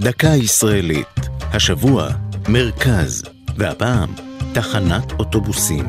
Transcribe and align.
דקה 0.00 0.28
ישראלית. 0.28 1.20
השבוע, 1.40 2.08
מרכז, 2.48 3.24
והפעם, 3.56 4.08
תחנת 4.54 5.12
אוטובוסים. 5.18 5.84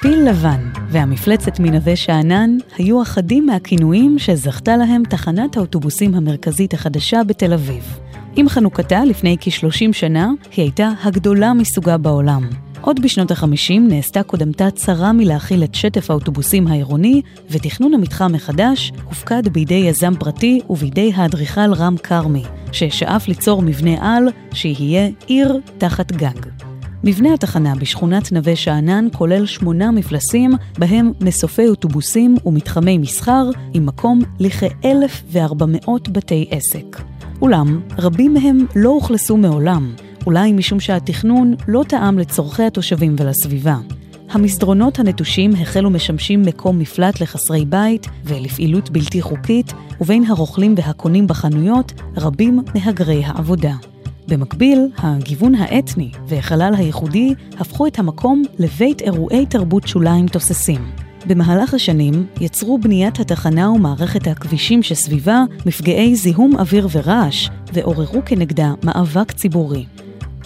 פיל 0.00 0.28
לבן 0.28 0.70
והמפלצת 0.88 1.60
מנווה 1.60 1.96
שאנן 1.96 2.50
היו 2.78 3.02
אחדים 3.02 3.46
מהכינויים 3.46 4.18
שזכתה 4.18 4.76
להם 4.76 5.02
תחנת 5.10 5.56
האוטובוסים 5.56 6.14
המרכזית 6.14 6.74
החדשה 6.74 7.24
בתל 7.24 7.52
אביב. 7.52 7.98
עם 8.36 8.48
חנוכתה 8.48 9.04
לפני 9.04 9.36
כ-30 9.40 9.92
שנה, 9.92 10.30
היא 10.56 10.62
הייתה 10.62 10.90
הגדולה 11.02 11.52
מסוגה 11.54 11.98
בעולם. 11.98 12.50
עוד 12.80 13.02
בשנות 13.02 13.30
ה-50 13.30 13.80
נעשתה 13.80 14.22
קודמתה 14.22 14.70
צרה 14.70 15.12
מלהכיל 15.12 15.64
את 15.64 15.74
שטף 15.74 16.10
האוטובוסים 16.10 16.66
העירוני, 16.66 17.22
ותכנון 17.50 17.94
המתחם 17.94 18.32
מחדש 18.32 18.92
הופקד 19.04 19.48
בידי 19.48 19.74
יזם 19.74 20.14
פרטי 20.18 20.60
ובידי 20.70 21.12
האדריכל 21.14 21.74
רם 21.74 21.96
כרמי, 21.96 22.42
ששאף 22.72 23.28
ליצור 23.28 23.62
מבנה 23.62 23.96
על 24.00 24.28
שיהיה 24.52 25.08
עיר 25.26 25.60
תחת 25.78 26.12
גג. 26.12 26.46
מבנה 27.04 27.34
התחנה 27.34 27.74
בשכונת 27.74 28.32
נווה 28.32 28.56
שאנן 28.56 29.06
כולל 29.12 29.46
שמונה 29.46 29.90
מפלסים, 29.90 30.52
בהם 30.78 31.12
מסופי 31.20 31.68
אוטובוסים 31.68 32.36
ומתחמי 32.46 32.98
מסחר, 32.98 33.50
עם 33.74 33.86
מקום 33.86 34.20
לכ-1,400 34.38 35.90
בתי 36.12 36.48
עסק. 36.50 37.00
אולם, 37.42 37.80
רבים 37.98 38.34
מהם 38.34 38.66
לא 38.76 38.88
אוכלסו 38.90 39.36
מעולם, 39.36 39.94
אולי 40.30 40.52
משום 40.52 40.80
שהתכנון 40.80 41.54
לא 41.68 41.84
טעם 41.88 42.18
לצורכי 42.18 42.62
התושבים 42.62 43.16
ולסביבה. 43.18 43.76
המסדרונות 44.30 44.98
הנטושים 44.98 45.52
החלו 45.60 45.90
משמשים 45.90 46.42
מקום 46.42 46.78
מפלט 46.78 47.20
לחסרי 47.20 47.64
בית 47.64 48.06
ולפעילות 48.24 48.90
בלתי 48.90 49.22
חוקית, 49.22 49.72
ובין 50.00 50.24
הרוכלים 50.24 50.74
והקונים 50.76 51.26
בחנויות 51.26 51.92
רבים 52.16 52.60
מהגרי 52.74 53.24
העבודה. 53.24 53.74
במקביל, 54.28 54.88
הגיוון 54.98 55.54
האתני 55.54 56.10
והחלל 56.28 56.74
הייחודי 56.76 57.34
הפכו 57.58 57.86
את 57.86 57.98
המקום 57.98 58.42
לבית 58.58 59.02
אירועי 59.02 59.46
תרבות 59.46 59.88
שוליים 59.88 60.26
תוססים. 60.26 60.90
במהלך 61.26 61.74
השנים 61.74 62.26
יצרו 62.40 62.78
בניית 62.78 63.20
התחנה 63.20 63.70
ומערכת 63.70 64.26
הכבישים 64.26 64.82
שסביבה 64.82 65.42
מפגעי 65.66 66.16
זיהום 66.16 66.56
אוויר 66.56 66.88
ורעש, 66.92 67.48
ועוררו 67.72 68.20
כנגדה 68.26 68.72
מאבק 68.84 69.32
ציבורי. 69.32 69.84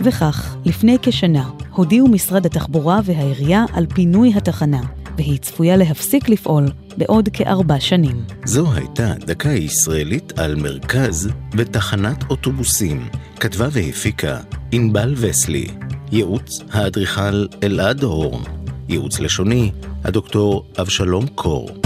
וכך, 0.01 0.57
לפני 0.65 0.97
כשנה, 1.03 1.51
הודיעו 1.71 2.09
משרד 2.09 2.47
התחבורה 2.47 3.01
והעירייה 3.05 3.65
על 3.73 3.87
פינוי 3.87 4.33
התחנה, 4.37 4.81
והיא 5.17 5.39
צפויה 5.39 5.77
להפסיק 5.77 6.29
לפעול 6.29 6.65
בעוד 6.97 7.29
כארבע 7.33 7.81
שנים. 7.81 8.25
זו 8.45 8.73
הייתה 8.73 9.15
דקה 9.27 9.49
ישראלית 9.49 10.39
על 10.39 10.55
מרכז 10.55 11.29
ותחנת 11.53 12.31
אוטובוסים. 12.31 13.09
כתבה 13.41 13.69
והפיקה 13.73 14.39
ענבל 14.73 15.15
וסלי. 15.17 15.67
ייעוץ 16.13 16.61
האדריכל 16.73 17.47
אלעד 17.63 18.03
הורן. 18.03 18.43
ייעוץ 18.89 19.21
לשוני 19.21 19.71
הדוקטור 20.05 20.67
אבשלום 20.81 21.27
קור. 21.27 21.84